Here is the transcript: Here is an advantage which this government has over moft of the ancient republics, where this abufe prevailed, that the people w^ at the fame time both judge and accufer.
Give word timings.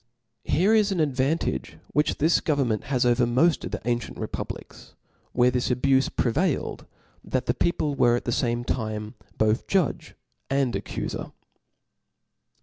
Here 0.45 0.73
is 0.73 0.91
an 0.91 0.99
advantage 0.99 1.77
which 1.91 2.17
this 2.17 2.39
government 2.41 2.85
has 2.85 3.05
over 3.05 3.27
moft 3.27 3.65
of 3.65 3.69
the 3.69 3.87
ancient 3.87 4.17
republics, 4.17 4.95
where 5.31 5.51
this 5.51 5.69
abufe 5.69 6.15
prevailed, 6.15 6.87
that 7.23 7.45
the 7.45 7.53
people 7.53 7.95
w^ 7.95 8.17
at 8.17 8.25
the 8.25 8.31
fame 8.31 8.63
time 8.63 9.13
both 9.37 9.67
judge 9.67 10.15
and 10.49 10.73
accufer. 10.73 11.31